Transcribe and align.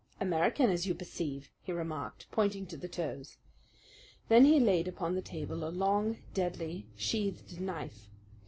"American, 0.19 0.71
as 0.71 0.87
you 0.87 0.95
perceive," 0.95 1.51
he 1.61 1.71
remarked, 1.71 2.25
pointing 2.31 2.65
to 2.65 2.75
the 2.75 2.87
toes. 2.87 3.37
Then 4.29 4.45
he 4.45 4.59
laid 4.59 4.87
upon 4.87 5.13
the 5.13 5.21
table 5.21 5.63
a 5.63 5.69
long, 5.69 6.17
deadly, 6.33 6.87
sheathed 6.95 7.61
knife. 7.61 8.07